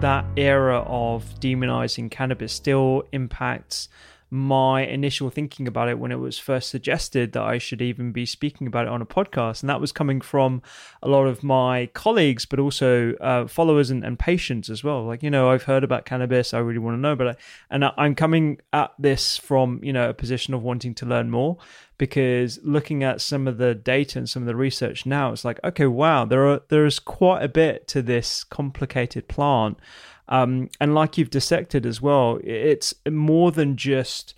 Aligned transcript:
that 0.00 0.24
era 0.36 0.78
of 0.86 1.24
demonizing 1.40 2.08
cannabis 2.08 2.52
still 2.52 3.02
impacts 3.10 3.88
my 4.30 4.82
initial 4.82 5.30
thinking 5.30 5.66
about 5.66 5.88
it 5.88 5.98
when 5.98 6.12
it 6.12 6.18
was 6.18 6.38
first 6.38 6.68
suggested 6.68 7.32
that 7.32 7.42
I 7.42 7.58
should 7.58 7.80
even 7.80 8.12
be 8.12 8.26
speaking 8.26 8.66
about 8.66 8.86
it 8.86 8.90
on 8.90 9.00
a 9.00 9.06
podcast. 9.06 9.62
And 9.62 9.70
that 9.70 9.80
was 9.80 9.92
coming 9.92 10.20
from 10.20 10.62
a 11.02 11.08
lot 11.08 11.26
of 11.26 11.42
my 11.42 11.86
colleagues, 11.94 12.44
but 12.44 12.58
also 12.58 13.14
uh, 13.14 13.46
followers 13.46 13.90
and, 13.90 14.04
and, 14.04 14.18
patients 14.18 14.68
as 14.68 14.82
well. 14.82 15.04
Like, 15.04 15.22
you 15.22 15.30
know, 15.30 15.50
I've 15.50 15.62
heard 15.62 15.84
about 15.84 16.04
cannabis, 16.04 16.52
I 16.52 16.58
really 16.58 16.78
want 16.78 16.96
to 16.96 17.00
know 17.00 17.12
it. 17.12 17.38
And 17.70 17.84
I'm 17.96 18.14
coming 18.14 18.60
at 18.72 18.92
this 18.98 19.36
from, 19.36 19.80
you 19.82 19.92
know, 19.92 20.08
a 20.08 20.14
position 20.14 20.54
of 20.54 20.62
wanting 20.62 20.94
to 20.96 21.06
learn 21.06 21.30
more 21.30 21.56
because 21.98 22.60
looking 22.62 23.02
at 23.02 23.20
some 23.20 23.46
of 23.46 23.58
the 23.58 23.74
data 23.74 24.18
and 24.18 24.30
some 24.30 24.42
of 24.42 24.46
the 24.46 24.56
research 24.56 25.04
now, 25.04 25.32
it's 25.32 25.44
like, 25.44 25.60
okay, 25.64 25.86
wow, 25.86 26.24
there 26.24 26.46
are 26.46 26.62
there's 26.68 26.98
quite 26.98 27.42
a 27.42 27.48
bit 27.48 27.88
to 27.88 28.00
this 28.02 28.44
complicated 28.44 29.28
plant. 29.28 29.78
Um, 30.28 30.70
and 30.80 30.94
like 30.94 31.18
you've 31.18 31.30
dissected 31.30 31.86
as 31.86 32.00
well, 32.02 32.38
it's 32.44 32.94
more 33.08 33.50
than 33.50 33.76
just 33.76 34.34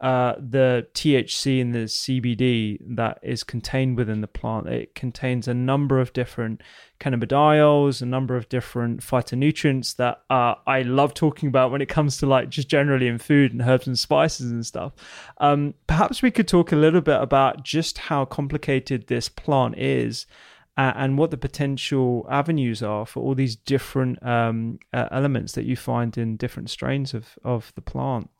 uh, 0.00 0.34
the 0.38 0.86
THC 0.94 1.60
and 1.60 1.74
the 1.74 1.80
CBD 1.80 2.78
that 2.96 3.18
is 3.22 3.44
contained 3.44 3.98
within 3.98 4.22
the 4.22 4.26
plant. 4.26 4.66
It 4.66 4.94
contains 4.94 5.46
a 5.46 5.52
number 5.52 6.00
of 6.00 6.14
different 6.14 6.62
cannabidiols, 7.00 8.00
a 8.00 8.06
number 8.06 8.34
of 8.34 8.48
different 8.48 9.00
phytonutrients 9.00 9.96
that 9.96 10.22
uh, 10.30 10.54
I 10.66 10.82
love 10.82 11.12
talking 11.12 11.50
about 11.50 11.70
when 11.70 11.82
it 11.82 11.90
comes 11.90 12.16
to 12.18 12.26
like 12.26 12.48
just 12.48 12.68
generally 12.68 13.08
in 13.08 13.18
food 13.18 13.52
and 13.52 13.60
herbs 13.60 13.86
and 13.86 13.98
spices 13.98 14.50
and 14.50 14.64
stuff. 14.64 14.92
Um, 15.36 15.74
perhaps 15.86 16.22
we 16.22 16.30
could 16.30 16.48
talk 16.48 16.72
a 16.72 16.76
little 16.76 17.02
bit 17.02 17.20
about 17.20 17.62
just 17.62 17.98
how 17.98 18.24
complicated 18.24 19.08
this 19.08 19.28
plant 19.28 19.78
is 19.78 20.24
uh, 20.76 20.92
and 20.96 21.18
what 21.18 21.30
the 21.30 21.36
potential 21.36 22.26
avenues 22.30 22.82
are 22.82 23.04
for 23.04 23.22
all 23.22 23.34
these 23.34 23.56
different 23.56 24.24
um, 24.24 24.78
uh, 24.92 25.08
elements 25.10 25.52
that 25.52 25.64
you 25.64 25.76
find 25.76 26.16
in 26.16 26.36
different 26.36 26.70
strains 26.70 27.14
of, 27.14 27.38
of 27.44 27.72
the 27.74 27.82
plant. 27.82 28.30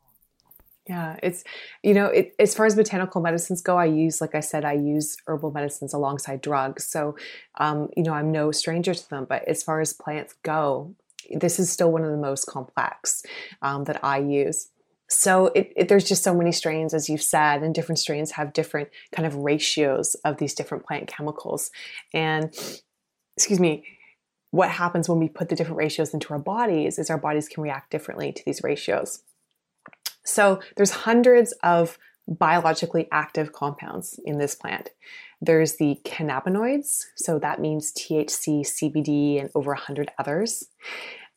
Yeah, 0.89 1.17
it's, 1.21 1.43
you 1.83 1.93
know, 1.93 2.07
it, 2.07 2.33
as 2.39 2.55
far 2.55 2.65
as 2.65 2.75
botanical 2.75 3.21
medicines 3.21 3.61
go, 3.61 3.77
I 3.77 3.85
use, 3.85 4.19
like 4.19 4.33
I 4.33 4.39
said, 4.39 4.65
I 4.65 4.73
use 4.73 5.15
herbal 5.27 5.51
medicines 5.51 5.93
alongside 5.93 6.41
drugs. 6.41 6.85
So, 6.87 7.15
um, 7.59 7.89
you 7.95 8.03
know, 8.03 8.13
I'm 8.13 8.31
no 8.31 8.51
stranger 8.51 8.93
to 8.93 9.09
them. 9.09 9.25
But 9.29 9.47
as 9.47 9.61
far 9.61 9.79
as 9.79 9.93
plants 9.93 10.33
go, 10.41 10.95
this 11.29 11.59
is 11.59 11.71
still 11.71 11.91
one 11.91 12.03
of 12.03 12.11
the 12.11 12.17
most 12.17 12.45
complex 12.45 13.23
um, 13.61 13.83
that 13.83 14.03
I 14.03 14.17
use. 14.17 14.69
So 15.11 15.47
it, 15.47 15.73
it, 15.75 15.87
there's 15.89 16.07
just 16.07 16.23
so 16.23 16.33
many 16.33 16.53
strains, 16.53 16.93
as 16.93 17.09
you've 17.09 17.21
said, 17.21 17.63
and 17.63 17.75
different 17.75 17.99
strains 17.99 18.31
have 18.31 18.53
different 18.53 18.87
kind 19.11 19.27
of 19.27 19.35
ratios 19.35 20.15
of 20.23 20.37
these 20.37 20.53
different 20.53 20.85
plant 20.85 21.07
chemicals. 21.07 21.69
And 22.13 22.45
excuse 23.35 23.59
me, 23.59 23.83
what 24.51 24.69
happens 24.69 25.09
when 25.09 25.19
we 25.19 25.27
put 25.27 25.49
the 25.49 25.55
different 25.55 25.77
ratios 25.77 26.13
into 26.13 26.31
our 26.31 26.39
bodies 26.39 26.97
is 26.97 27.09
our 27.09 27.17
bodies 27.17 27.49
can 27.49 27.61
react 27.61 27.91
differently 27.91 28.31
to 28.31 28.41
these 28.45 28.63
ratios. 28.63 29.21
So 30.23 30.61
there's 30.77 30.91
hundreds 30.91 31.51
of 31.61 31.97
biologically 32.25 33.09
active 33.11 33.51
compounds 33.51 34.17
in 34.23 34.37
this 34.37 34.55
plant. 34.55 34.91
There's 35.41 35.75
the 35.75 35.99
cannabinoids, 36.05 37.07
so 37.17 37.37
that 37.39 37.59
means 37.59 37.91
THC, 37.91 38.61
CBD, 38.61 39.41
and 39.41 39.49
over 39.55 39.71
100 39.71 40.11
others. 40.17 40.69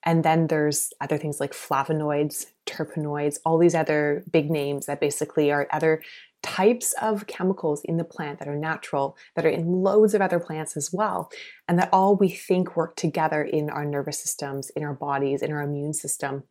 And 0.05 0.23
then 0.23 0.47
there's 0.47 0.93
other 1.01 1.19
things 1.19 1.41
like 1.41 1.55
flavonoids, 1.55 2.47
terpenoids, 2.67 3.39
all 3.45 3.59
these 3.59 3.75
other 3.75 4.25
big 4.31 4.51
names 4.51 4.87
that 4.87 5.01
basically 5.01 5.51
are 5.51 5.69
other 5.73 6.03
types 6.43 6.93
of 7.01 7.27
chemicals 7.27 7.81
in 7.85 7.97
the 7.97 8.05
plant 8.05 8.39
that 8.39 8.49
are 8.49 8.57
natural, 8.57 9.17
that 9.35 9.47
are 9.47 9.51
in 9.51 9.67
loads 9.67 10.13
of 10.13 10.21
other 10.21 10.39
plants 10.39 10.77
as 10.77 10.93
well, 10.93 11.31
and 11.69 11.79
that 11.79 11.89
all 11.91 12.17
we 12.17 12.29
think 12.29 12.77
work 12.77 12.97
together 12.97 13.43
in 13.43 13.71
our 13.71 13.87
nervous 13.87 14.21
systems, 14.21 14.69
in 14.77 14.83
our 14.85 14.93
bodies, 14.93 15.41
in 15.41 15.51
our 15.51 15.63
immune 15.63 15.95
system, 15.95 16.43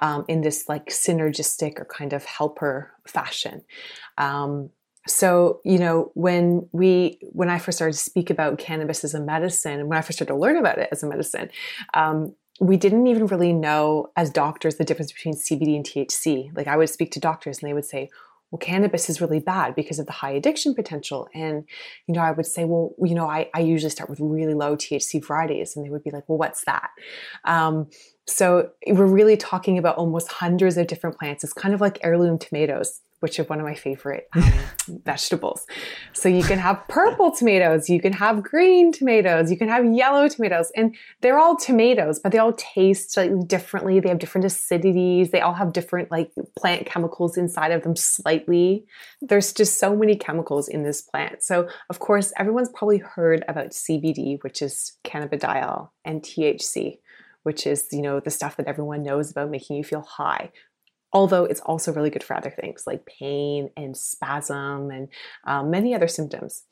um, 0.00 0.26
in 0.28 0.42
this 0.42 0.68
like 0.68 0.86
synergistic 0.90 1.80
or 1.80 1.86
kind 1.86 2.12
of 2.12 2.24
helper 2.26 2.92
fashion. 3.06 3.62
Um, 4.18 4.70
so 5.08 5.60
you 5.64 5.78
know 5.78 6.12
when 6.14 6.68
we 6.72 7.18
when 7.32 7.48
i 7.48 7.58
first 7.58 7.78
started 7.78 7.94
to 7.94 7.98
speak 7.98 8.28
about 8.28 8.58
cannabis 8.58 9.02
as 9.02 9.14
a 9.14 9.20
medicine 9.20 9.80
and 9.80 9.88
when 9.88 9.96
i 9.96 10.02
first 10.02 10.18
started 10.18 10.32
to 10.32 10.38
learn 10.38 10.58
about 10.58 10.78
it 10.78 10.88
as 10.92 11.02
a 11.02 11.08
medicine 11.08 11.48
um, 11.94 12.34
we 12.60 12.76
didn't 12.76 13.06
even 13.06 13.26
really 13.26 13.54
know 13.54 14.10
as 14.16 14.30
doctors 14.30 14.76
the 14.76 14.84
difference 14.84 15.12
between 15.12 15.34
CBD 15.34 15.76
and 15.76 15.84
THC. 15.84 16.54
Like 16.54 16.68
I 16.68 16.76
would 16.76 16.90
speak 16.90 17.10
to 17.12 17.20
doctors 17.20 17.58
and 17.58 17.68
they 17.68 17.74
would 17.74 17.86
say, 17.86 18.10
well, 18.50 18.58
cannabis 18.58 19.08
is 19.08 19.20
really 19.20 19.38
bad 19.38 19.74
because 19.74 19.98
of 19.98 20.06
the 20.06 20.12
high 20.12 20.32
addiction 20.32 20.74
potential. 20.74 21.28
And, 21.34 21.64
you 22.06 22.14
know, 22.14 22.20
I 22.20 22.32
would 22.32 22.46
say, 22.46 22.64
well, 22.64 22.94
you 22.98 23.14
know, 23.14 23.28
I, 23.28 23.48
I 23.54 23.60
usually 23.60 23.90
start 23.90 24.10
with 24.10 24.18
really 24.20 24.54
low 24.54 24.76
THC 24.76 25.24
varieties. 25.24 25.74
And 25.74 25.86
they 25.86 25.90
would 25.90 26.02
be 26.02 26.10
like, 26.10 26.28
well, 26.28 26.36
what's 26.36 26.64
that? 26.64 26.90
Um, 27.44 27.88
so 28.26 28.70
we're 28.88 29.06
really 29.06 29.36
talking 29.36 29.78
about 29.78 29.96
almost 29.96 30.30
hundreds 30.30 30.76
of 30.76 30.86
different 30.88 31.18
plants. 31.18 31.44
It's 31.44 31.52
kind 31.52 31.74
of 31.74 31.80
like 31.80 31.98
heirloom 32.02 32.38
tomatoes 32.38 33.00
which 33.20 33.38
are 33.38 33.44
one 33.44 33.60
of 33.60 33.66
my 33.66 33.74
favorite 33.74 34.28
um, 34.34 34.52
vegetables. 35.04 35.66
So 36.12 36.28
you 36.28 36.42
can 36.42 36.58
have 36.58 36.86
purple 36.88 37.30
tomatoes, 37.36 37.88
you 37.88 38.00
can 38.00 38.12
have 38.14 38.42
green 38.42 38.92
tomatoes, 38.92 39.50
you 39.50 39.56
can 39.56 39.68
have 39.68 39.84
yellow 39.84 40.28
tomatoes, 40.28 40.72
and 40.74 40.96
they're 41.20 41.38
all 41.38 41.56
tomatoes, 41.56 42.18
but 42.18 42.32
they 42.32 42.38
all 42.38 42.54
taste 42.54 43.12
slightly 43.12 43.42
differently. 43.46 44.00
They 44.00 44.08
have 44.08 44.18
different 44.18 44.46
acidities. 44.46 45.30
They 45.30 45.40
all 45.40 45.54
have 45.54 45.72
different 45.72 46.10
like 46.10 46.32
plant 46.58 46.86
chemicals 46.86 47.36
inside 47.36 47.72
of 47.72 47.82
them 47.82 47.96
slightly. 47.96 48.86
There's 49.20 49.52
just 49.52 49.78
so 49.78 49.94
many 49.94 50.16
chemicals 50.16 50.68
in 50.68 50.82
this 50.82 51.02
plant. 51.02 51.42
So 51.42 51.68
of 51.88 51.98
course, 51.98 52.32
everyone's 52.36 52.70
probably 52.70 52.98
heard 52.98 53.44
about 53.48 53.70
CBD, 53.70 54.42
which 54.42 54.62
is 54.62 54.96
cannabidiol, 55.04 55.90
and 56.04 56.22
THC 56.22 56.98
which 57.42 57.66
is 57.66 57.88
you 57.90 58.02
know 58.02 58.20
the 58.20 58.30
stuff 58.30 58.58
that 58.58 58.66
everyone 58.66 59.02
knows 59.02 59.30
about 59.30 59.50
making 59.50 59.74
you 59.74 59.82
feel 59.82 60.02
high 60.02 60.50
although 61.12 61.44
it's 61.44 61.60
also 61.60 61.92
really 61.92 62.10
good 62.10 62.24
for 62.24 62.36
other 62.36 62.50
things 62.50 62.84
like 62.86 63.06
pain 63.06 63.70
and 63.76 63.96
spasm 63.96 64.90
and 64.90 65.08
um, 65.44 65.70
many 65.70 65.94
other 65.94 66.08
symptoms. 66.08 66.64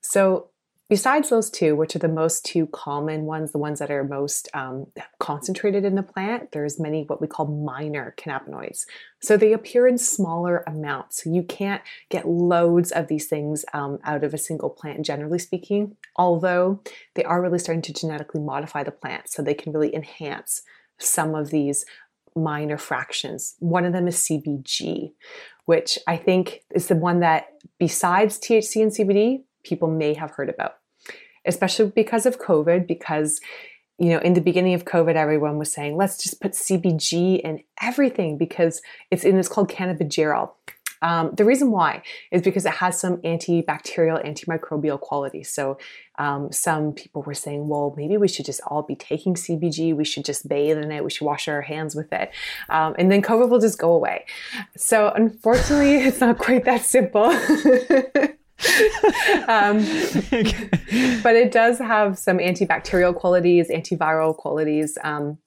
So, 0.00 0.50
besides 0.88 1.28
those 1.28 1.50
two, 1.50 1.76
which 1.76 1.94
are 1.94 2.00
the 2.00 2.08
most 2.08 2.44
two 2.46 2.66
common 2.68 3.24
ones, 3.24 3.52
the 3.52 3.58
ones 3.58 3.78
that 3.78 3.90
are 3.90 4.04
most 4.04 4.48
um, 4.54 4.86
concentrated 5.20 5.84
in 5.84 5.94
the 5.96 6.02
plant, 6.02 6.52
there's 6.52 6.80
many 6.80 7.04
what 7.04 7.20
we 7.20 7.26
call 7.26 7.46
minor 7.46 8.14
cannabinoids. 8.16 8.86
So 9.20 9.36
they 9.36 9.52
appear 9.52 9.86
in 9.86 9.98
smaller 9.98 10.64
amounts. 10.66 11.26
You 11.26 11.42
can't 11.42 11.82
get 12.08 12.26
loads 12.26 12.90
of 12.90 13.08
these 13.08 13.26
things 13.26 13.64
um, 13.74 13.98
out 14.04 14.24
of 14.24 14.32
a 14.32 14.38
single 14.38 14.70
plant, 14.70 15.04
generally 15.04 15.38
speaking, 15.38 15.96
although 16.16 16.80
they 17.14 17.24
are 17.24 17.42
really 17.42 17.58
starting 17.58 17.82
to 17.82 17.92
genetically 17.92 18.40
modify 18.40 18.82
the 18.82 18.90
plant 18.90 19.28
so 19.28 19.42
they 19.42 19.54
can 19.54 19.72
really 19.72 19.94
enhance 19.94 20.62
some 20.98 21.34
of 21.34 21.50
these 21.50 21.84
minor 22.42 22.78
fractions. 22.78 23.56
One 23.58 23.84
of 23.84 23.92
them 23.92 24.08
is 24.08 24.16
CBG, 24.16 25.12
which 25.66 25.98
I 26.06 26.16
think 26.16 26.62
is 26.74 26.88
the 26.88 26.96
one 26.96 27.20
that, 27.20 27.48
besides 27.78 28.38
THC 28.38 28.82
and 28.82 28.92
CBD, 28.92 29.42
people 29.64 29.88
may 29.88 30.14
have 30.14 30.32
heard 30.32 30.48
about, 30.48 30.76
especially 31.44 31.90
because 31.94 32.26
of 32.26 32.38
COVID, 32.38 32.86
because 32.86 33.40
you 33.98 34.10
know, 34.10 34.18
in 34.18 34.34
the 34.34 34.40
beginning 34.40 34.74
of 34.74 34.84
COVID, 34.84 35.16
everyone 35.16 35.58
was 35.58 35.72
saying, 35.72 35.96
let's 35.96 36.22
just 36.22 36.40
put 36.40 36.52
CBG 36.52 37.40
in 37.40 37.64
everything 37.82 38.38
because 38.38 38.80
it's 39.10 39.24
in 39.24 39.36
it's 39.36 39.48
called 39.48 39.68
cannabigerol. 39.68 40.50
Um, 41.02 41.30
the 41.34 41.44
reason 41.44 41.70
why 41.70 42.02
is 42.30 42.42
because 42.42 42.66
it 42.66 42.74
has 42.74 42.98
some 43.00 43.18
antibacterial, 43.18 44.24
antimicrobial 44.24 45.00
qualities. 45.00 45.48
So, 45.50 45.78
um, 46.18 46.50
some 46.50 46.92
people 46.92 47.22
were 47.22 47.34
saying, 47.34 47.68
well, 47.68 47.94
maybe 47.96 48.16
we 48.16 48.26
should 48.26 48.44
just 48.44 48.60
all 48.66 48.82
be 48.82 48.96
taking 48.96 49.34
CBG. 49.34 49.94
We 49.94 50.04
should 50.04 50.24
just 50.24 50.48
bathe 50.48 50.78
in 50.78 50.90
it. 50.90 51.04
We 51.04 51.10
should 51.10 51.24
wash 51.24 51.46
our 51.46 51.62
hands 51.62 51.94
with 51.94 52.12
it. 52.12 52.30
Um, 52.68 52.96
and 52.98 53.10
then 53.10 53.22
COVID 53.22 53.48
will 53.48 53.60
just 53.60 53.78
go 53.78 53.92
away. 53.92 54.26
So, 54.76 55.12
unfortunately, 55.14 55.96
it's 56.06 56.20
not 56.20 56.38
quite 56.38 56.64
that 56.64 56.82
simple. 56.82 57.24
um, 59.48 59.78
but 61.22 61.36
it 61.36 61.52
does 61.52 61.78
have 61.78 62.18
some 62.18 62.38
antibacterial 62.38 63.14
qualities, 63.14 63.68
antiviral 63.70 64.36
qualities. 64.36 64.98
Um, 65.04 65.38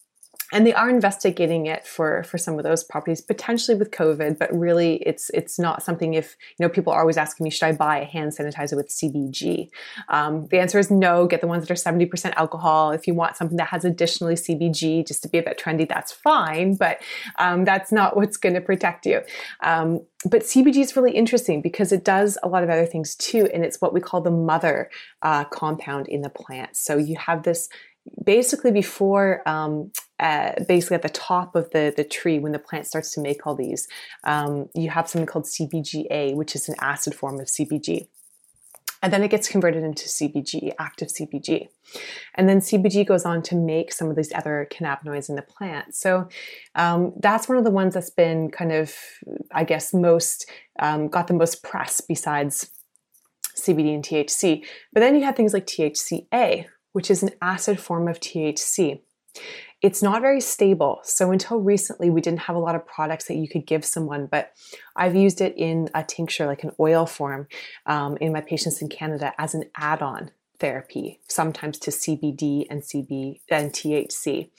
and 0.51 0.65
they 0.65 0.74
are 0.74 0.89
investigating 0.89 1.65
it 1.65 1.86
for 1.86 2.24
for 2.24 2.38
some 2.38 2.57
of 2.57 2.63
those 2.63 2.83
properties 2.83 3.21
potentially 3.21 3.77
with 3.77 3.92
covid 3.92 4.38
but 4.38 4.53
really 4.53 4.95
it's 4.98 5.30
it's 5.31 5.57
not 5.57 5.81
something 5.81 6.13
if 6.13 6.36
you 6.57 6.65
know 6.65 6.69
people 6.69 6.92
are 6.92 7.01
always 7.01 7.18
asking 7.18 7.44
me 7.44 7.50
should 7.50 7.65
i 7.65 7.71
buy 7.71 8.00
a 8.00 8.06
hand 8.06 8.31
sanitizer 8.31 8.75
with 8.75 8.89
cbg 8.89 9.69
um, 10.09 10.48
the 10.48 10.59
answer 10.59 10.80
is 10.80 10.92
no 10.92 11.25
get 11.25 11.42
the 11.42 11.48
ones 11.48 11.65
that 11.65 11.71
are 11.71 11.92
70% 11.92 12.33
alcohol. 12.36 12.92
If 12.92 13.07
you 13.07 13.13
want 13.13 13.36
something 13.38 13.57
that 13.57 13.68
has 13.68 13.86
additionally 13.86 14.36
cbg 14.36 15.07
just 15.07 15.24
to 15.24 15.30
be 15.30 15.38
a 15.38 15.44
bit 15.44 15.59
trendy 15.59 15.88
that's 15.88 16.12
fine 16.12 16.75
but 16.75 17.01
um, 17.39 17.65
that's 17.65 17.92
not 17.92 18.15
what's 18.15 18.38
going 18.38 18.56
to 18.56 18.62
protect 18.62 19.06
you. 19.06 19.21
Um, 19.62 20.01
but 20.25 20.42
CBG 20.42 20.77
is 20.77 20.95
really 20.95 21.13
interesting 21.13 21.62
because 21.62 21.92
it 21.92 22.03
does 22.03 22.38
a 22.44 22.48
lot 22.48 22.63
of 22.63 22.69
other 22.69 22.86
things 22.86 23.15
too, 23.15 23.50
and 23.53 23.65
it's 23.65 23.81
what 23.81 23.94
we 23.94 24.00
call 24.00 24.21
the 24.21 24.31
mother 24.31 24.89
uh, 25.21 25.45
compound 25.45 26.07
in 26.07 26.21
the 26.21 26.30
plant. 26.30 26.75
So 26.75 26.98
you 26.98 27.15
have 27.18 27.44
this 27.44 27.69
basically 28.24 28.71
before 28.71 29.48
um, 29.48 29.92
uh, 30.19 30.53
basically 30.68 30.95
at 30.95 31.01
the 31.01 31.09
top 31.09 31.56
of 31.56 31.69
the, 31.71 31.94
the 31.95 32.03
tree 32.03 32.39
when 32.39 32.51
the 32.51 32.59
plant 32.59 32.86
starts 32.86 33.12
to 33.13 33.21
make 33.21 33.45
all 33.45 33.56
these 33.56 33.88
um, 34.24 34.69
you 34.75 34.89
have 34.89 35.07
something 35.07 35.25
called 35.25 35.45
cbga 35.45 36.36
which 36.36 36.56
is 36.56 36.68
an 36.69 36.75
acid 36.80 37.13
form 37.13 37.39
of 37.39 37.48
cbg 37.48 38.07
and 39.03 39.12
then 39.12 39.24
it 39.24 39.30
gets 39.30 39.48
converted 39.48 39.83
into 39.83 40.07
cbg 40.07 40.74
active 40.80 41.09
cbg 41.09 41.68
and 42.36 42.48
then 42.48 42.59
cbg 42.59 43.06
goes 43.06 43.25
on 43.25 43.42
to 43.42 43.56
make 43.56 43.92
some 43.92 44.09
of 44.09 44.15
these 44.15 44.31
other 44.33 44.68
cannabinoids 44.71 45.30
in 45.30 45.36
the 45.36 45.42
plant. 45.42 45.95
So 45.95 46.30
um, 46.75 47.13
that's 47.19 47.50
one 47.50 47.57
of 47.57 47.63
the 47.63 47.71
ones 47.71 47.94
that's 47.94 48.09
been 48.12 48.50
kind 48.50 48.71
of 48.71 48.94
i 49.51 49.63
guess 49.63 49.94
most 49.94 50.50
um, 50.80 51.07
got 51.07 51.27
the 51.27 51.33
most 51.33 51.63
press 51.63 52.01
besides 52.01 52.69
cbd 53.57 53.94
and 53.94 54.03
thc 54.03 54.63
but 54.94 55.01
then 55.01 55.15
you 55.15 55.24
have 55.24 55.36
things 55.36 55.53
like 55.53 55.68
thca 55.68 56.65
which 56.93 57.11
is 57.11 57.23
an 57.23 57.31
acid 57.41 57.79
form 57.79 58.07
of 58.07 58.19
THC. 58.19 59.01
It's 59.81 60.03
not 60.03 60.21
very 60.21 60.41
stable. 60.41 60.99
So 61.03 61.31
until 61.31 61.59
recently, 61.59 62.09
we 62.09 62.21
didn't 62.21 62.41
have 62.41 62.55
a 62.55 62.59
lot 62.59 62.75
of 62.75 62.85
products 62.85 63.25
that 63.25 63.38
you 63.38 63.47
could 63.47 63.65
give 63.65 63.83
someone, 63.83 64.27
but 64.27 64.51
I've 64.95 65.15
used 65.15 65.41
it 65.41 65.55
in 65.57 65.89
a 65.95 66.03
tincture, 66.03 66.45
like 66.45 66.63
an 66.63 66.71
oil 66.79 67.05
form, 67.05 67.47
um, 67.88 68.17
in 68.17 68.31
my 68.31 68.41
patients 68.41 68.81
in 68.81 68.89
Canada 68.89 69.33
as 69.39 69.55
an 69.55 69.65
add 69.75 70.01
on 70.01 70.31
therapy, 70.61 71.19
sometimes 71.27 71.79
to 71.79 71.91
CBD 71.91 72.67
and 72.69 72.81
CB 72.81 73.41
and 73.49 73.73
THC. 73.73 74.51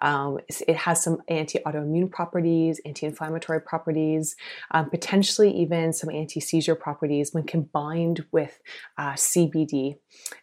Um, 0.00 0.38
it 0.66 0.76
has 0.76 1.04
some 1.04 1.18
anti-autoimmune 1.28 2.10
properties, 2.10 2.80
anti-inflammatory 2.86 3.60
properties, 3.60 4.34
um, 4.72 4.88
potentially 4.88 5.52
even 5.52 5.92
some 5.92 6.10
anti-seizure 6.10 6.74
properties 6.74 7.32
when 7.32 7.44
combined 7.44 8.24
with 8.32 8.58
uh, 8.96 9.12
CBD 9.12 9.98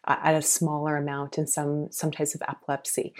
uh, 0.05 0.17
at 0.23 0.35
a 0.35 0.41
smaller 0.41 0.95
amount 0.95 1.37
in 1.37 1.47
some 1.47 1.87
some 1.91 2.11
types 2.11 2.35
of 2.35 2.41
epilepsy. 2.47 3.13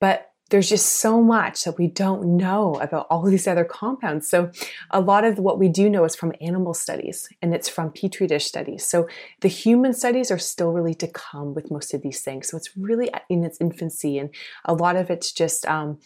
But 0.00 0.29
there's 0.50 0.68
just 0.68 0.96
so 0.96 1.22
much 1.22 1.64
that 1.64 1.78
we 1.78 1.86
don't 1.86 2.36
know 2.36 2.74
about 2.74 3.06
all 3.08 3.22
these 3.22 3.48
other 3.48 3.64
compounds. 3.64 4.28
So, 4.28 4.50
a 4.90 5.00
lot 5.00 5.24
of 5.24 5.38
what 5.38 5.58
we 5.58 5.68
do 5.68 5.88
know 5.88 6.04
is 6.04 6.14
from 6.14 6.34
animal 6.40 6.74
studies 6.74 7.28
and 7.40 7.54
it's 7.54 7.68
from 7.68 7.92
petri 7.92 8.26
dish 8.26 8.44
studies. 8.44 8.84
So, 8.84 9.08
the 9.40 9.48
human 9.48 9.94
studies 9.94 10.30
are 10.30 10.38
still 10.38 10.72
really 10.72 10.94
to 10.94 11.08
come 11.08 11.54
with 11.54 11.70
most 11.70 11.94
of 11.94 12.02
these 12.02 12.20
things. 12.20 12.48
So, 12.48 12.56
it's 12.56 12.76
really 12.76 13.10
in 13.28 13.44
its 13.44 13.58
infancy, 13.60 14.18
and 14.18 14.30
a 14.64 14.74
lot 14.74 14.96
of 14.96 15.10
it's 15.10 15.32
just 15.32 15.66
um, 15.66 15.98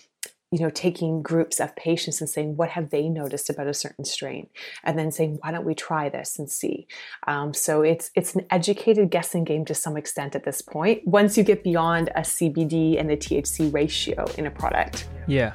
you 0.51 0.61
know, 0.61 0.71
taking 0.71 1.23
groups 1.23 1.61
of 1.61 1.75
patients 1.77 2.21
and 2.21 2.31
saying, 2.31 2.57
what 2.57 2.71
have 2.71 2.91
they 2.91 3.09
noticed 3.09 3.51
about 3.51 3.67
a 3.67 3.75
certain 3.75 4.05
strain? 4.05 4.49
And 4.85 4.99
then 4.99 5.11
saying, 5.11 5.39
why 5.41 5.51
don't 5.51 5.65
we 5.65 5.75
try 5.75 6.09
this 6.09 6.39
and 6.39 6.51
see? 6.51 6.87
Um, 7.27 7.53
so 7.55 7.83
it's 7.83 8.11
it's 8.15 8.35
an 8.35 8.47
educated 8.51 9.11
guessing 9.11 9.45
game 9.45 9.65
to 9.65 9.75
some 9.75 9.97
extent 9.97 10.35
at 10.35 10.45
this 10.45 10.63
point. 10.63 11.07
Once 11.07 11.37
you 11.37 11.45
get 11.45 11.65
beyond 11.65 12.09
a 12.15 12.21
CBD 12.21 13.01
and 13.01 13.11
a 13.11 13.17
THC 13.17 13.73
ratio 13.73 14.25
in 14.39 14.47
a 14.47 14.51
product. 14.51 15.09
Yeah. 15.27 15.55